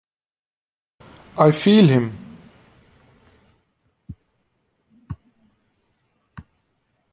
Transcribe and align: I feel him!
I 1.37 1.51
feel 1.51 1.87
him! 1.87 2.17